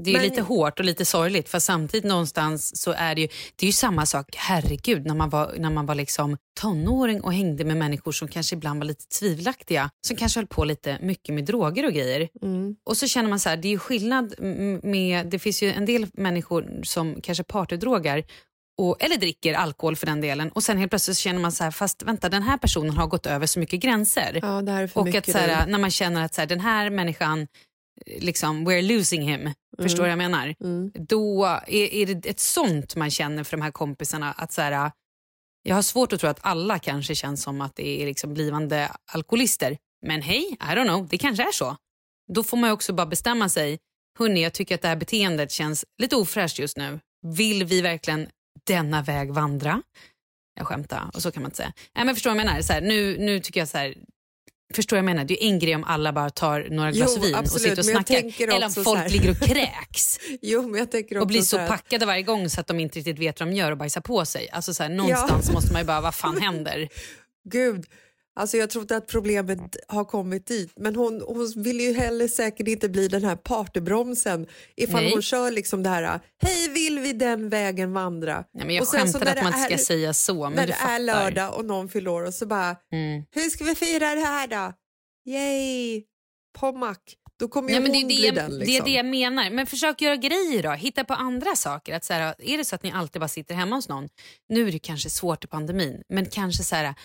Det 0.04 0.10
är 0.10 0.14
Men- 0.14 0.22
lite 0.22 0.42
hårt 0.42 0.80
och 0.80 0.86
lite 0.86 1.06
sorgligt 1.06 1.50
för 1.50 1.60
samtidigt 1.60 2.06
någonstans 2.06 2.82
så 2.82 2.92
är 2.92 3.16
det 3.16 3.22
ju, 3.22 3.28
det 3.56 3.66
är 3.66 3.68
ju 3.68 3.74
samma 3.74 4.06
sak, 4.06 4.36
herregud, 4.38 5.06
när 5.06 5.16
man 5.16 5.30
var, 5.30 5.54
när 5.58 5.70
man 5.70 5.86
var 5.86 5.96
liksom 5.96 6.38
tonåring 6.62 7.22
och 7.22 7.34
hängde 7.34 7.64
med 7.66 7.78
människor 7.78 8.12
som 8.12 8.28
kanske 8.28 8.56
ibland 8.56 8.80
var 8.80 8.86
lite 8.86 9.06
tvivelaktiga, 9.08 9.90
som 10.08 10.16
kanske 10.18 10.40
höll 10.40 10.48
på 10.48 10.66
lite 10.66 10.98
mycket 11.02 11.36
med 11.36 11.46
droger 11.46 11.86
och 11.86 11.94
grejer. 11.94 12.30
Mm. 12.42 12.76
Och 12.84 12.98
så 12.98 13.08
känner 13.08 13.30
man 13.30 13.40
så 13.40 13.50
här, 13.50 13.58
det 13.58 13.68
är 13.68 13.70
ju 13.70 13.80
skillnad 13.80 14.36
med, 14.84 15.28
det 15.28 15.40
finns 15.40 15.64
ju 15.64 15.72
en 15.72 15.86
del 15.86 16.08
människor 16.14 16.82
som 16.84 17.22
kanske 17.22 17.44
partydrogar 17.44 18.24
och, 18.78 19.04
eller 19.04 19.18
dricker 19.18 19.54
alkohol 19.54 19.96
för 19.96 20.06
den 20.06 20.22
delen 20.22 20.50
och 20.50 20.64
sen 20.64 20.78
helt 20.78 20.92
plötsligt 20.92 21.18
känner 21.18 21.40
man 21.40 21.52
så 21.52 21.64
här, 21.64 21.72
fast 21.72 22.04
vänta 22.04 22.30
den 22.30 22.44
här 22.44 22.58
personen 22.58 22.98
har 22.98 23.08
gått 23.08 23.26
över 23.26 23.46
så 23.48 23.60
mycket 23.60 23.80
gränser. 23.80 24.40
Ja, 24.42 24.88
Och 24.94 25.16
att 25.16 25.32
så 25.32 25.38
här, 25.38 25.68
när 25.68 25.80
man 25.80 25.92
känner 25.92 26.26
att 26.26 26.34
så 26.34 26.42
här, 26.42 26.48
den 26.48 26.60
här 26.60 26.90
människan, 26.90 27.48
liksom, 28.06 28.70
we're 28.70 28.82
losing 28.82 29.22
him, 29.22 29.54
förstår 29.82 29.98
du 29.98 30.02
vad 30.02 30.12
jag 30.12 30.18
menar? 30.18 30.56
Mm. 30.60 30.92
Då 30.94 31.46
är, 31.46 31.94
är 31.94 32.06
det 32.06 32.30
ett 32.30 32.40
sånt 32.40 32.96
man 32.96 33.12
känner 33.12 33.44
för 33.44 33.58
de 33.58 33.64
här 33.64 33.72
kompisarna. 33.72 34.32
att 34.32 34.52
så 34.52 34.62
här, 34.62 34.92
Jag 35.64 35.76
har 35.76 35.82
svårt 35.82 36.14
att 36.14 36.20
tro 36.20 36.30
att 36.30 36.40
alla 36.42 36.80
kanske 36.80 37.16
känns 37.16 37.44
som 37.44 37.62
att 37.62 37.76
det 37.76 38.02
är 38.02 38.06
liksom 38.06 38.34
blivande 38.34 38.92
alkoholister. 39.12 39.78
Men 40.06 40.22
hej, 40.22 40.44
I 40.52 40.56
don't 40.64 40.88
know, 40.88 41.08
det 41.08 41.18
kanske 41.18 41.44
är 41.44 41.52
så. 41.52 41.78
Då 42.34 42.44
får 42.44 42.58
man 42.58 42.72
också 42.72 42.94
bara 42.94 43.06
bestämma 43.08 43.50
sig. 43.50 43.80
Hörrni, 44.20 44.44
jag 44.44 44.54
tycker 44.54 44.76
att 44.76 44.82
det 44.82 44.88
här 44.88 44.96
beteendet 44.96 45.52
känns 45.52 45.86
lite 46.02 46.16
ofräscht 46.16 46.60
just 46.60 46.78
nu. 46.78 47.00
Vill 47.28 47.66
vi 47.66 47.82
verkligen 47.82 48.28
denna 48.68 49.02
väg 49.02 49.34
vandra? 49.34 49.82
Jag 50.58 50.68
skämtar, 50.68 51.12
och 51.14 51.22
så 51.22 51.32
kan 51.32 51.44
man 51.44 51.48
inte 51.48 51.58
säga. 51.58 51.74
Nej, 51.96 52.06
men 52.06 52.16
förstår 52.16 52.30
vad 52.32 52.40
jag 52.40 52.46
menar? 52.46 52.62
Så 52.62 52.74
här, 52.74 52.82
nu, 52.82 53.18
nu 53.18 53.40
tycker 53.40 53.60
jag 53.62 53.68
så 53.68 53.78
här, 53.78 53.96
Förstår 54.74 54.98
jag 54.98 55.06
menar? 55.06 55.26
Det 55.26 55.44
är 55.44 55.48
en 55.48 55.60
grej 55.60 55.76
om 55.76 55.84
alla 55.84 56.14
bara 56.14 56.30
tar 56.30 56.68
några 56.72 56.92
glas 56.92 57.14
Jo, 57.16 57.22
vin 57.22 57.34
och 57.34 57.40
absolut, 57.40 57.62
sitter 57.62 57.80
och 57.80 57.86
men 57.86 57.96
jag 57.96 58.32
snackar. 58.34 58.54
Eller 58.56 58.66
om 58.66 58.72
så 58.72 58.84
folk 58.84 59.12
ligger 59.12 59.30
och 59.32 59.38
kräks 59.48 60.20
Jo, 60.42 60.68
men 60.68 60.80
jag 60.80 60.92
tänker 60.92 61.16
också 61.16 61.22
och 61.22 61.28
blir 61.28 61.42
så 61.42 61.58
här, 61.58 61.68
packade 61.68 62.06
varje 62.06 62.24
gång 62.24 62.50
så 62.50 62.62
att 62.62 62.68
de 62.68 62.80
inte 62.80 63.00
riktigt 63.00 63.20
vet 63.20 63.40
vad 63.40 63.50
de 63.50 63.56
gör 63.56 63.72
och 63.72 63.78
bajsar 63.78 64.02
på 64.02 64.26
sig. 64.26 64.50
Alltså 64.52 64.74
så 64.74 64.84
här, 64.84 64.90
någonstans 64.90 65.52
måste 65.52 65.74
man 65.74 65.82
ju 65.82 65.86
bara, 65.86 66.02
vad 66.02 66.16
fan 66.16 66.38
händer? 66.42 66.90
Gud, 67.50 67.86
alltså 68.36 68.58
jag 68.58 68.70
tror 68.70 68.82
inte 68.82 68.98
att 68.98 69.08
problemet 69.08 69.60
har 69.88 70.06
kommit 70.06 70.46
dit. 70.48 70.72
Men 70.76 70.96
hon, 70.96 71.22
hon 71.28 71.54
vill 71.64 71.80
ju 71.82 71.94
heller 71.94 72.28
säkert 72.28 72.68
inte 72.68 72.90
bli 72.90 73.08
den 73.08 73.24
här 73.24 73.36
partybromsen 73.36 74.48
ifall 74.76 75.02
Nej. 75.04 75.12
hon 75.14 75.22
kör 75.22 75.52
liksom 75.52 75.84
det 75.84 75.90
här, 75.90 76.20
hej 76.44 76.70
vill 76.70 77.00
vi 77.00 77.14
den 77.14 77.50
vägen 77.50 77.94
vandra? 77.94 78.44
Nej, 78.54 78.66
men 78.66 78.76
jag 78.76 78.82
Och 78.82 78.88
sen 78.88 79.08
så 79.12 79.20
skämtade 79.20 79.26
när 79.32 79.38
att 79.38 79.44
man 79.44 79.52
det 79.52 79.58
inte 79.58 79.84
ska 79.84 79.94
är- 79.94 79.98
säga 79.98 80.14
så, 80.14 80.44
men 80.44 80.54
när 80.54 80.68
det 80.68 80.74
fattar. 80.74 80.96
är 80.96 81.00
lördag 81.00 81.56
och 81.58 81.66
någon 81.66 81.90
fyller 81.90 82.12
år 82.12 82.24
och 82.26 82.34
så 82.34 82.46
bara, 82.46 82.76
Mm. 82.92 83.24
hur 83.32 83.50
ska 83.50 83.64
vi 83.64 83.76
fira 83.76 84.16
det 84.16 84.22
här 84.22 84.48
då? 84.48 84.74
Yay, 85.32 86.04
Pommac. 86.60 86.98
Då 87.40 87.48
kommer 87.48 87.70
ju 87.70 87.76
det, 87.76 87.82
hon 87.82 87.92
det, 88.00 88.06
bli 88.06 88.26
jag- 88.26 88.36
den. 88.36 88.52
det 88.52 88.58
Liksom. 88.58 88.76
är 88.76 88.82
det 88.90 88.92
jag 88.96 89.06
menar. 89.06 89.50
Men 89.50 89.66
försök 89.68 90.02
göra 90.02 90.16
grejer 90.16 90.64
då. 90.64 90.72
Hitta 90.72 91.04
på 91.04 91.14
andra 91.14 91.56
saker. 91.56 91.94
Att 91.96 92.04
så 92.06 92.14
här, 92.14 92.36
är 92.40 92.58
det 92.58 92.66
så 92.66 92.76
att 92.76 92.84
ni 92.84 92.92
alltid 92.92 93.20
bara 93.20 93.28
sitter 93.28 93.56
hemma 93.56 93.76
hos 93.76 93.90
någon, 93.90 94.10
nu 94.50 94.68
är 94.68 94.72
det 94.72 94.80
kanske 94.80 95.10
svårt 95.10 95.44
i 95.44 95.48
pandemin, 95.48 96.02
men 96.10 96.26
kanske 96.26 96.64
så 96.64 96.76
här, 96.76 96.96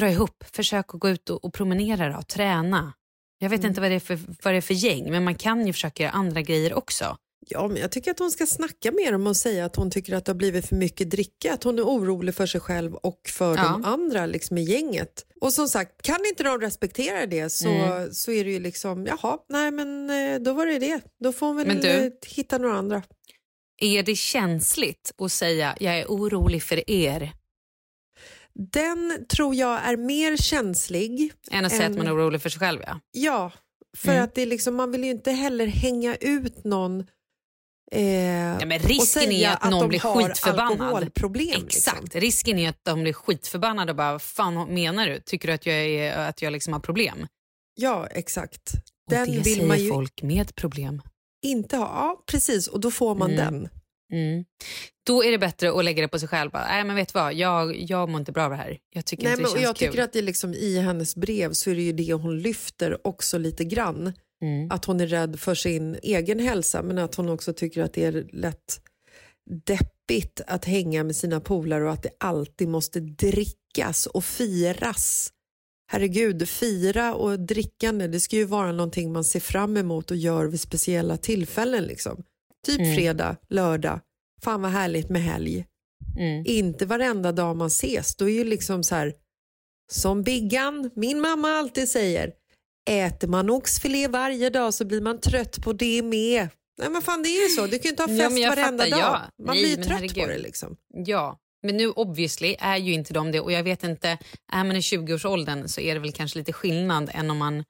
dra 0.00 0.10
ihop, 0.10 0.44
försök 0.52 0.94
att 0.94 1.00
gå 1.00 1.08
ut 1.08 1.30
och, 1.30 1.44
och 1.44 1.54
promenera 1.54 2.08
då, 2.16 2.22
träna. 2.22 2.92
Jag 3.38 3.46
Mm. 3.46 3.58
vet 3.60 3.68
inte 3.68 3.80
vad 3.80 3.90
det, 3.90 3.94
är 3.94 4.00
för, 4.00 4.18
vad 4.42 4.54
det 4.54 4.58
är 4.58 4.60
för 4.60 4.74
gäng, 4.74 5.10
men 5.10 5.24
man 5.24 5.34
kan 5.34 5.66
ju 5.66 5.72
försöka 5.72 6.02
göra 6.02 6.12
andra 6.12 6.42
grejer 6.42 6.74
också. 6.74 7.16
Ja, 7.48 7.68
men 7.68 7.76
jag 7.76 7.90
tycker 7.92 8.10
att 8.10 8.18
hon 8.18 8.30
ska 8.30 8.46
snacka 8.46 8.92
med 8.92 9.12
dem 9.12 9.26
och 9.26 9.36
säga 9.36 9.64
att 9.64 9.76
hon 9.76 9.90
tycker 9.90 10.14
att 10.14 10.24
det 10.24 10.32
har 10.32 10.36
blivit 10.36 10.66
för 10.66 10.76
mycket 10.76 11.10
dricka, 11.10 11.52
att 11.54 11.64
hon 11.64 11.78
är 11.78 11.82
orolig 11.82 12.34
för 12.34 12.46
sig 12.46 12.60
själv 12.60 12.94
och 12.94 13.20
för 13.28 13.56
Ja. 13.56 13.62
de 13.62 13.84
andra 13.84 14.26
liksom, 14.26 14.58
i 14.58 14.62
gänget. 14.62 15.26
Och 15.40 15.52
som 15.52 15.68
sagt, 15.68 16.02
kan 16.02 16.18
inte 16.28 16.42
de 16.42 16.60
respektera 16.60 17.26
det 17.26 17.50
så, 17.50 17.68
Mm. 17.68 18.12
så 18.14 18.32
är 18.32 18.44
det 18.44 18.50
ju 18.50 18.58
liksom, 18.60 19.06
jaha, 19.06 19.38
nej 19.48 19.70
men 19.70 20.10
eh, 20.10 20.38
då 20.40 20.52
var 20.52 20.66
det 20.66 20.78
det. 20.78 21.00
Då 21.24 21.32
får 21.32 21.46
hon 21.46 21.56
väl 21.56 21.80
du- 21.80 21.88
eh, 21.88 22.10
hitta 22.26 22.58
några 22.58 22.76
andra. 22.78 23.02
Är 23.82 24.02
det 24.02 24.16
känsligt 24.16 25.12
att 25.18 25.32
säga 25.32 25.76
jag 25.80 25.98
är 25.98 26.06
orolig 26.06 26.62
för 26.62 26.90
er 26.90 27.32
Den 28.72 29.26
tror 29.28 29.54
jag 29.54 29.84
är 29.84 29.96
mer 29.96 30.36
känslig. 30.36 31.32
än 31.50 31.64
att 31.64 31.72
säga 31.72 31.84
En- 31.84 31.92
att 31.92 31.98
man 31.98 32.06
är 32.06 32.14
orolig 32.16 32.42
för 32.42 32.48
sig 32.48 32.60
själv? 32.60 32.80
Ja. 32.86 33.00
Ja, 33.12 33.52
för 33.96 34.12
Mm. 34.12 34.24
att 34.24 34.34
det 34.34 34.42
är 34.42 34.46
liksom, 34.46 34.74
man 34.74 34.92
vill 34.92 35.04
ju 35.04 35.10
inte 35.10 35.30
heller 35.32 35.66
hänga 35.66 36.16
ut 36.16 36.64
någon 36.64 37.00
eh, 37.92 38.02
Ja, 38.60 38.66
men 38.66 38.80
och 38.82 38.88
risken 38.88 39.22
är 39.22 39.26
säga 39.26 39.54
att 39.54 39.70
någon 39.70 39.80
de 39.80 39.88
blir 39.88 40.00
har 40.00 40.22
skitförbannad. 40.22 41.02
Exakt. 41.66 42.02
Liksom. 42.02 42.20
Risken 42.20 42.58
är 42.58 42.68
att 42.68 42.84
de 42.84 43.02
blir 43.02 43.12
skitförbannade 43.12 43.92
och 43.92 43.96
bara, 43.96 44.12
vad 44.12 44.22
fan 44.22 44.74
menar 44.74 45.06
du? 45.06 45.20
Tycker 45.20 45.48
du 45.48 45.54
att 45.54 45.66
jag, 45.66 45.76
är, 45.76 46.16
att 46.28 46.42
jag 46.42 46.52
liksom 46.52 46.72
har 46.72 46.80
problem? 46.80 47.26
Ja, 47.74 48.06
exakt. 48.06 48.72
Och 49.06 49.10
Den 49.10 49.26
det 49.26 49.32
vill 49.32 49.44
säger 49.44 49.66
man 49.66 49.78
ju 49.78 49.90
folk 49.90 50.22
med 50.22 50.54
problem. 50.54 51.02
inte 51.44 51.76
ha. 51.76 51.84
Ja, 51.86 52.22
precis. 52.26 52.66
Och 52.68 52.80
då 52.80 52.90
får 52.90 53.14
man 53.14 53.30
Mm. 53.30 53.44
den. 53.54 53.68
Mm. 54.12 54.44
Då 55.06 55.24
är 55.24 55.30
det 55.30 55.38
bättre 55.38 55.78
att 55.78 55.84
lägga 55.84 56.02
det 56.02 56.08
på 56.08 56.18
sig 56.18 56.28
själv. 56.28 56.50
Nej, 56.52 56.84
men 56.84 56.96
vet 56.96 57.14
vad? 57.14 57.34
Jag, 57.34 57.76
jag 57.76 58.08
mår 58.08 58.18
inte 58.20 58.32
bra 58.32 58.44
av 58.44 58.50
det 58.50 58.56
här. 58.56 58.78
Jag 58.90 59.04
tycker 59.04 59.24
Nej, 59.24 59.32
inte 59.32 59.42
men, 59.42 59.50
det 59.50 59.52
och 59.52 59.56
känns 59.56 59.64
jag 59.64 59.76
kul. 59.76 59.88
tycker 59.88 60.04
att 60.04 60.12
det 60.12 60.18
är 60.18 60.22
liksom, 60.22 60.54
I 60.54 60.78
hennes 60.78 61.16
brev 61.16 61.52
så 61.52 61.70
är 61.70 61.74
det 61.74 61.82
ju 61.82 61.92
det 61.92 62.12
hon 62.12 62.38
lyfter 62.38 63.06
också 63.06 63.38
lite 63.38 63.64
grann. 63.64 64.12
Mm. 64.42 64.70
Att 64.70 64.84
hon 64.84 65.00
är 65.00 65.06
rädd 65.06 65.40
för 65.40 65.54
sin 65.54 65.98
egen 66.02 66.38
hälsa 66.38 66.82
men 66.82 66.98
att 66.98 67.14
hon 67.14 67.28
också 67.28 67.52
tycker 67.52 67.82
att 67.82 67.92
det 67.92 68.04
är 68.04 68.26
lätt 68.32 68.80
deppigt 69.64 70.40
att 70.46 70.64
hänga 70.64 71.04
med 71.04 71.16
sina 71.16 71.40
polare 71.40 71.84
och 71.84 71.92
att 71.92 72.02
det 72.02 72.10
alltid 72.20 72.68
måste 72.68 73.00
drickas 73.00 74.06
och 74.06 74.24
firas. 74.24 75.32
Herregud, 75.88 76.48
fira 76.48 77.14
och 77.14 77.40
drickande 77.40 78.06
det 78.08 78.20
ska 78.20 78.36
ju 78.36 78.44
vara 78.44 78.72
någonting 78.72 79.12
man 79.12 79.24
ser 79.24 79.40
fram 79.40 79.76
emot 79.76 80.10
och 80.10 80.16
gör 80.16 80.46
vid 80.46 80.60
speciella 80.60 81.16
tillfällen. 81.16 81.84
Liksom. 81.84 82.22
Typ 82.66 82.80
Mm. 82.80 82.94
fredag, 82.94 83.36
lördag. 83.48 84.00
Fan 84.44 84.62
vad 84.62 84.70
härligt 84.70 85.08
med 85.10 85.22
helg. 85.22 85.66
Mm. 86.18 86.42
Inte 86.46 86.86
varenda 86.86 87.32
dag 87.32 87.56
man 87.56 87.66
ses. 87.66 88.16
Då 88.16 88.28
är 88.28 88.32
ju 88.34 88.44
liksom 88.44 88.82
så 88.84 88.94
här, 88.94 89.12
som 89.92 90.22
Biggan, 90.22 90.90
min 90.96 91.20
mamma 91.20 91.48
alltid 91.48 91.88
säger, 91.88 92.32
äter 92.90 93.28
man 93.28 93.50
oxfilé 93.50 94.08
varje 94.08 94.50
dag 94.50 94.74
så 94.74 94.84
blir 94.84 95.00
man 95.00 95.20
trött 95.20 95.62
på 95.64 95.72
det 95.72 96.02
med. 96.02 96.48
Nej 96.78 96.90
men 96.90 97.02
fan 97.02 97.22
det 97.22 97.28
är 97.28 97.42
ju 97.42 97.48
så, 97.48 97.62
du 97.66 97.70
kan 97.78 97.82
ju 97.82 97.90
inte 97.90 98.02
ha 98.02 98.10
Ja, 98.10 98.28
fest 98.28 98.38
jag 98.38 98.56
varenda 98.56 98.84
fattar, 98.84 98.90
dag. 98.98 99.00
ja. 99.38 99.44
Man 99.44 99.56
Nej, 99.56 99.64
blir 99.64 99.76
ju 99.76 99.82
trött 99.84 100.00
herregud. 100.00 100.24
på 100.24 100.26
det 100.30 100.38
liksom. 100.38 100.76
Ja, 101.06 101.38
men 101.62 101.76
nu 101.76 101.90
obviously 101.90 102.56
är 102.58 102.76
ju 102.76 102.92
inte 102.92 103.12
de 103.14 103.32
det 103.32 103.40
och 103.40 103.52
jag 103.52 103.62
vet 103.62 103.84
inte, 103.84 104.18
är 104.52 104.64
man 104.64 104.76
i 104.76 104.80
20-årsåldern 104.80 105.68
så 105.68 105.80
är 105.80 105.94
det 105.94 106.00
väl 106.00 106.12
kanske 106.12 106.38
lite 106.38 106.52
skillnad 106.52 107.10
än 107.14 107.30
om 107.30 107.38
man 107.38 107.64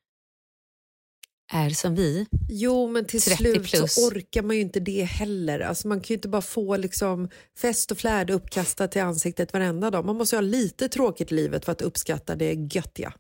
är 1.52 1.70
som 1.70 1.94
vi. 1.94 2.26
Jo, 2.48 2.88
men 2.88 3.04
till 3.04 3.20
30 3.20 3.36
slut 3.36 3.70
plus. 3.70 3.94
så 3.94 4.08
orkar 4.08 4.42
man 4.42 4.56
ju 4.56 4.62
inte 4.62 4.80
det 4.80 5.04
heller. 5.04 5.60
Alltså 5.60 5.88
man 5.88 6.00
kan 6.00 6.06
ju 6.08 6.14
inte 6.14 6.28
bara 6.28 6.42
få 6.42 6.76
liksom 6.76 7.28
fest 7.58 7.90
och 7.90 7.98
flärd 7.98 8.30
uppkastat 8.30 8.92
till 8.92 9.02
ansiktet 9.02 9.52
varenda 9.52 9.90
dag. 9.90 10.04
Man 10.04 10.16
måste 10.16 10.36
ju 10.36 10.38
ha 10.38 10.42
lite 10.42 10.88
tråkigt 10.88 11.32
i 11.32 11.34
livet 11.34 11.64
för 11.64 11.72
att 11.72 11.82
uppskatta 11.82 12.36
det 12.36 12.52
göttiga. 12.74 13.12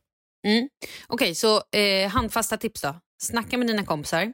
Mm. 0.46 0.68
Okej, 1.06 1.34
så 1.34 1.62
eh, 1.72 2.08
handfasta 2.08 2.56
tips 2.56 2.80
då. 2.82 2.94
Snacka 3.22 3.58
med 3.58 3.66
dina 3.66 3.84
kompisar. 3.84 4.32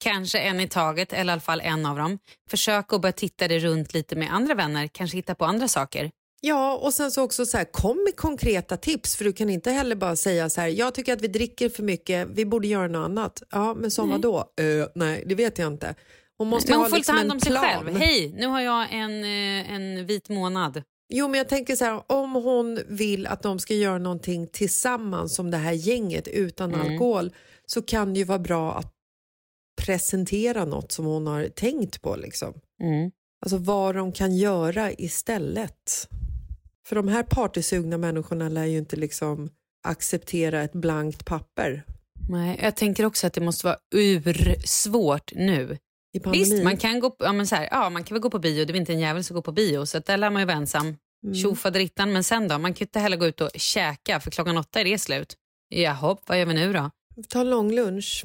Kanske 0.00 0.38
en 0.38 0.60
i 0.60 0.68
taget, 0.68 1.12
eller 1.12 1.32
i 1.32 1.32
alla 1.32 1.40
fall 1.40 1.60
en 1.60 1.86
av 1.86 1.96
dem. 1.96 2.18
Försök 2.50 2.92
att 2.92 3.00
börja 3.00 3.12
titta 3.12 3.48
dig 3.48 3.58
runt 3.58 3.94
lite 3.94 4.16
med 4.16 4.34
andra 4.34 4.54
vänner. 4.54 4.86
Kanske 4.86 5.16
hitta 5.16 5.34
på 5.34 5.44
andra 5.44 5.68
saker. 5.68 6.10
Ja, 6.46 6.76
och 6.76 6.94
sen 6.94 7.10
så 7.10 7.22
också 7.22 7.46
så 7.46 7.56
här, 7.56 7.64
kom 7.64 8.04
med 8.04 8.16
konkreta 8.16 8.76
tips 8.76 9.16
för 9.16 9.24
du 9.24 9.32
kan 9.32 9.50
inte 9.50 9.70
heller 9.70 9.96
bara 9.96 10.16
säga 10.16 10.50
så 10.50 10.60
här, 10.60 10.68
jag 10.68 10.94
tycker 10.94 11.12
att 11.12 11.20
vi 11.20 11.28
dricker 11.28 11.68
för 11.68 11.82
mycket, 11.82 12.28
vi 12.32 12.44
borde 12.44 12.68
göra 12.68 12.88
något 12.88 13.04
annat. 13.04 13.42
Ja, 13.50 13.74
men 13.74 13.90
som 13.90 14.08
Nej. 14.08 14.18
vadå? 14.18 14.38
Uh, 14.60 14.86
nej, 14.94 15.24
det 15.26 15.34
vet 15.34 15.58
jag 15.58 15.72
inte. 15.72 15.94
Hon 16.38 16.48
måste 16.48 16.70
Men 16.70 16.78
ha 16.78 16.84
hon 16.84 16.90
får 16.90 16.96
liksom 16.96 17.12
ta 17.12 17.18
hand 17.18 17.32
om 17.32 17.40
sig 17.40 17.52
plan. 17.52 17.64
själv. 17.64 17.96
Hej, 17.96 18.34
nu 18.36 18.46
har 18.46 18.60
jag 18.60 18.86
en, 18.92 19.24
eh, 19.24 19.72
en 19.72 20.06
vit 20.06 20.28
månad. 20.28 20.82
Jo, 21.08 21.28
men 21.28 21.38
jag 21.38 21.48
tänker 21.48 21.76
så 21.76 21.84
här, 21.84 22.02
om 22.06 22.32
hon 22.32 22.80
vill 22.88 23.26
att 23.26 23.42
de 23.42 23.58
ska 23.58 23.74
göra 23.74 23.98
någonting 23.98 24.46
tillsammans 24.46 25.34
som 25.34 25.50
det 25.50 25.56
här 25.56 25.72
gänget 25.72 26.28
utan 26.28 26.74
Mm. 26.74 26.86
alkohol 26.92 27.32
så 27.66 27.82
kan 27.82 28.12
det 28.12 28.18
ju 28.18 28.24
vara 28.24 28.38
bra 28.38 28.74
att 28.74 28.92
presentera 29.82 30.64
något 30.64 30.92
som 30.92 31.04
hon 31.04 31.26
har 31.26 31.44
tänkt 31.48 32.02
på. 32.02 32.16
Liksom. 32.16 32.54
Mm. 32.82 33.10
Alltså 33.44 33.56
vad 33.56 33.94
de 33.94 34.12
kan 34.12 34.36
göra 34.36 34.92
istället. 34.92 36.08
För 36.86 36.96
de 36.96 37.08
här 37.08 37.22
partysugna 37.22 37.98
människorna 37.98 38.48
lär 38.48 38.64
ju 38.64 38.78
inte 38.78 38.96
liksom 38.96 39.50
acceptera 39.86 40.62
ett 40.62 40.72
blankt 40.72 41.24
papper 41.24 41.82
Nej, 42.28 42.58
jag 42.62 42.76
tänker 42.76 43.04
också 43.06 43.26
att 43.26 43.32
det 43.32 43.40
måste 43.40 43.66
vara 43.66 43.76
ursvårt 43.94 45.32
nu. 45.34 45.78
i 46.16 46.20
pandemin. 46.20 46.50
Visst, 46.50 46.64
man 46.64 46.76
kan, 46.76 47.00
gå, 47.00 47.10
på- 47.10 47.24
ja, 47.24 47.32
men 47.32 47.46
så 47.46 47.54
här, 47.54 47.68
ja, 47.70 47.90
man 47.90 48.04
kan 48.04 48.14
väl 48.14 48.22
gå 48.22 48.30
på 48.30 48.38
bio, 48.38 48.64
det 48.64 48.72
är 48.72 48.76
inte 48.76 48.92
en 48.92 49.00
jävel 49.00 49.24
som 49.24 49.34
går 49.34 49.42
på 49.42 49.52
bio, 49.52 49.86
så 49.86 49.98
där 49.98 50.16
lär 50.16 50.30
man 50.30 50.42
ju 50.42 50.46
vara 50.46 50.56
ensam. 50.56 50.96
Mm. 51.26 51.34
Tjofaderittan, 51.34 52.12
men 52.12 52.24
sen 52.24 52.48
då? 52.48 52.58
Man 52.58 52.74
kan 52.74 52.78
ju 52.80 52.84
inte 52.84 52.98
heller 53.00 53.16
gå 53.16 53.26
ut 53.26 53.40
och 53.40 53.50
käka, 53.54 54.20
för 54.20 54.30
klockan 54.30 54.56
åtta 54.58 54.80
är 54.80 54.84
det 54.84 54.98
slut. 54.98 55.36
Jaha, 55.68 56.16
vad 56.26 56.38
gör 56.38 56.46
vi 56.46 56.54
nu 56.54 56.72
då? 56.72 56.90
Ta 57.28 57.40
en 57.40 57.50
lång 57.50 57.72
lunch. 57.72 58.24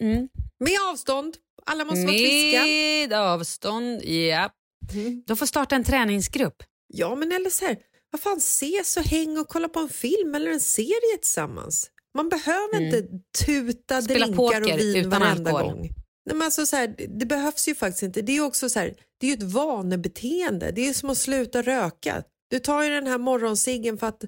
Mm. 0.00 0.28
Med 0.60 0.76
avstånd. 0.92 1.36
Alla 1.66 1.84
måste 1.84 2.00
vara 2.00 2.08
friska. 2.12 2.62
Med 2.62 3.12
avstånd, 3.12 4.04
ja. 4.04 4.50
Mm. 4.92 5.22
De 5.26 5.36
får 5.36 5.46
starta 5.46 5.76
en 5.76 5.84
träningsgrupp. 5.84 6.62
Ja, 6.86 7.14
men 7.14 7.32
eller 7.32 7.50
så 7.50 7.64
här, 7.64 7.76
vad 8.10 8.20
fan, 8.20 8.36
ses 8.38 8.96
och 8.96 9.02
häng 9.02 9.38
och 9.38 9.48
kolla 9.48 9.68
på 9.68 9.80
en 9.80 9.88
film 9.88 10.34
eller 10.34 10.50
en 10.50 10.60
serie 10.60 11.16
tillsammans. 11.20 11.90
Man 12.14 12.28
behöver 12.28 12.76
Mm. 12.76 12.84
inte 12.84 13.08
tuta 13.46 14.02
Spela 14.02 14.26
drinkar 14.26 14.60
och 14.74 14.78
vin 14.80 14.96
utan 14.96 15.10
varenda 15.20 15.50
alkohol. 15.50 15.74
gång. 15.76 15.80
Nej, 16.26 16.36
men 16.36 16.42
alltså 16.42 16.66
så 16.66 16.76
här, 16.76 16.94
det- 17.18 17.26
behövs 17.26 17.68
ju 17.68 17.74
faktiskt 17.74 18.02
inte. 18.02 18.22
Det 18.22 18.36
är 18.36 18.40
också 18.44 18.68
så 18.68 18.78
här, 18.78 18.94
det 19.20 19.26
är 19.26 19.30
ju 19.30 19.34
ett 19.36 19.52
vanebeteende. 19.52 20.70
Det 20.72 20.88
är 20.88 20.92
som 20.92 21.10
att 21.10 21.18
sluta 21.18 21.62
röka. 21.62 22.22
Du 22.50 22.58
tar 22.58 22.82
ju 22.82 22.88
den 22.90 23.06
här 23.06 23.18
morgonsiggen 23.18 23.98
för 23.98 24.06
att 24.06 24.24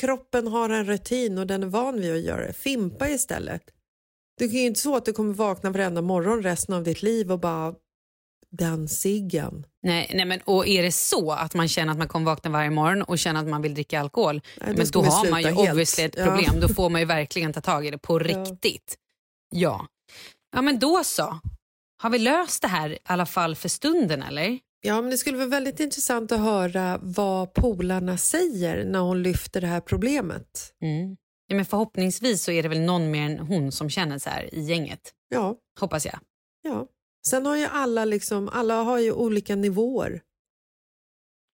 kroppen 0.00 0.46
har 0.46 0.70
en 0.70 0.86
rutin 0.86 1.38
och 1.38 1.46
den 1.46 1.62
är 1.62 1.66
van 1.66 2.00
vid 2.00 2.12
att 2.14 2.20
göra 2.20 2.46
det. 2.46 2.52
Fimpa 2.52 3.08
istället. 3.08 3.62
Det 4.38 4.44
är 4.44 4.48
ju 4.48 4.66
inte 4.66 4.80
så 4.80 4.96
att 4.96 5.04
du 5.04 5.12
kommer 5.12 5.34
vakna 5.34 5.70
varenda 5.70 6.02
morgon 6.02 6.42
resten 6.42 6.74
av 6.74 6.82
ditt 6.82 7.02
liv 7.02 7.32
och 7.32 7.40
bara 7.40 7.74
den 8.56 8.88
ciggen. 8.88 9.66
Nej, 9.82 10.10
nej 10.14 10.24
men, 10.24 10.40
och 10.44 10.66
är 10.68 10.82
det 10.82 10.92
så 10.92 11.32
att 11.32 11.54
man 11.54 11.68
känner 11.68 11.92
att 11.92 11.98
man 11.98 12.08
kommer 12.08 12.26
vakna 12.26 12.50
varje 12.50 12.70
morgon 12.70 13.02
och 13.02 13.18
känner 13.18 13.40
att 13.40 13.46
man 13.48 13.62
vill 13.62 13.74
dricka 13.74 14.00
alkohol, 14.00 14.40
Nej, 14.60 14.74
men 14.76 14.86
då 14.92 15.02
har 15.02 15.30
man 15.30 15.42
ju 15.42 15.46
helt. 15.48 15.70
obviously 15.70 16.04
ett 16.04 16.14
Ja. 16.18 16.24
problem. 16.26 16.60
Då 16.60 16.68
får 16.74 16.90
man 16.90 17.00
ju 17.00 17.04
verkligen 17.04 17.52
ta 17.52 17.60
tag 17.60 17.86
i 17.86 17.90
det 17.90 17.98
på 17.98 18.14
Ja. 18.14 18.24
riktigt. 18.24 18.96
Ja. 19.50 19.86
Ja, 20.56 20.62
men 20.62 20.78
då 20.78 21.04
så. 21.04 21.38
Har 22.02 22.10
vi 22.10 22.18
löst 22.18 22.62
det 22.62 22.68
här 22.68 22.90
i 22.92 22.98
alla 23.04 23.26
fall 23.26 23.54
för 23.56 23.68
stunden 23.68 24.22
eller? 24.22 24.58
Ja, 24.80 25.00
men 25.00 25.10
det 25.10 25.18
skulle 25.18 25.36
vara 25.36 25.48
väldigt 25.48 25.80
intressant 25.80 26.32
att 26.32 26.40
höra 26.40 26.98
vad 27.02 27.54
polarna 27.54 28.16
säger 28.18 28.84
när 28.84 28.98
hon 28.98 29.22
lyfter 29.22 29.60
det 29.60 29.66
här 29.66 29.80
problemet. 29.80 30.72
Mm. 30.82 31.16
Ja, 31.46 31.56
men 31.56 31.64
förhoppningsvis 31.64 32.42
så 32.44 32.50
är 32.50 32.62
det 32.62 32.68
väl 32.68 32.80
någon 32.80 33.10
mer 33.10 33.22
än 33.30 33.38
hon 33.38 33.72
som 33.72 33.90
känner 33.90 34.18
så 34.18 34.30
här 34.30 34.54
i 34.54 34.60
gänget. 34.62 35.12
Ja, 35.28 35.56
Hoppas 35.80 36.06
jag. 36.06 36.18
ja. 36.62 36.86
Sen 37.28 37.46
har 37.46 37.56
ju 37.56 37.64
alla 37.64 38.04
liksom, 38.04 38.48
alla 38.48 38.82
har 38.82 38.98
ju 38.98 39.12
olika 39.12 39.56
nivåer. 39.56 40.22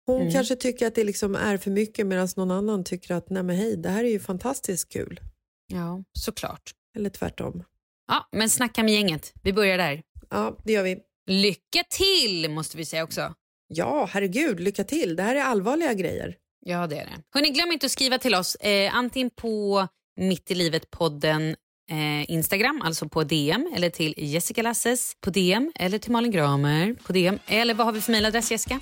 Hon 0.05 0.21
Mm. 0.21 0.33
kanske 0.33 0.55
tycker 0.55 0.87
att 0.87 0.95
det 0.95 1.03
liksom 1.03 1.35
är 1.35 1.57
för 1.57 1.71
mycket 1.71 2.07
medan 2.07 2.27
någon 2.35 2.51
annan 2.51 2.83
tycker 2.83 3.13
att 3.15 3.29
nej 3.29 3.43
men 3.43 3.55
hej, 3.55 3.77
det 3.77 3.89
här 3.89 4.03
är 4.03 4.09
ju 4.09 4.19
fantastiskt 4.19 4.89
kul. 4.91 5.19
Ja, 5.67 6.03
såklart. 6.13 6.71
Eller 6.97 7.09
tvärtom. 7.09 7.63
Ja, 8.07 8.29
men 8.31 8.49
snacka 8.49 8.83
med 8.83 8.93
gänget. 8.93 9.33
Vi 9.43 9.53
börjar 9.53 9.77
där. 9.77 10.03
Ja, 10.29 10.57
det 10.63 10.73
gör 10.73 10.83
vi. 10.83 10.99
Lycka 11.27 11.83
till 11.89 12.49
måste 12.49 12.77
vi 12.77 12.85
säga 12.85 13.03
också. 13.03 13.33
Ja, 13.67 14.05
herregud, 14.11 14.59
lycka 14.59 14.83
till. 14.83 15.15
Det 15.15 15.23
här 15.23 15.35
är 15.35 15.41
allvarliga 15.41 15.93
grejer. 15.93 16.35
Ja, 16.65 16.87
det 16.87 16.99
är 16.99 17.05
det. 17.05 17.23
Hörrni, 17.33 17.49
glöm 17.49 17.71
inte 17.71 17.85
att 17.85 17.91
skriva 17.91 18.17
till 18.17 18.35
oss 18.35 18.55
eh, 18.55 18.95
antingen 18.95 19.29
på 19.29 19.87
Mitt 20.15 20.51
i 20.51 20.55
livet-podden 20.55 21.55
eh, 21.89 22.31
Instagram, 22.31 22.81
alltså 22.85 23.09
på 23.09 23.23
DM, 23.23 23.71
eller 23.75 23.89
till 23.89 24.13
Jessica 24.17 24.61
Lasses 24.61 25.15
på 25.21 25.29
DM, 25.29 25.71
eller 25.75 25.97
till 25.97 26.11
Malin 26.11 26.31
Gramer 26.31 26.93
på 26.93 27.13
DM. 27.13 27.39
Eller 27.47 27.73
vad 27.73 27.85
har 27.85 27.93
vi 27.93 28.01
för 28.01 28.11
mejladress, 28.11 28.51
Jessica? 28.51 28.79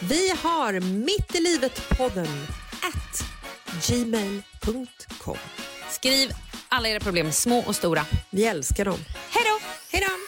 Vi 0.00 0.32
har 0.42 0.80
mitt 0.80 1.34
i 1.34 1.40
livet-podden 1.40 2.46
at 2.82 3.24
gmail.com. 3.88 5.36
Skriv 5.90 6.30
alla 6.68 6.88
era 6.88 7.00
problem, 7.00 7.32
små 7.32 7.58
och 7.58 7.76
stora. 7.76 8.04
Vi 8.30 8.44
älskar 8.44 8.84
dem. 8.84 8.98
Hej 9.30 9.44
då! 9.44 9.66
Hej 9.92 10.04
då! 10.08 10.27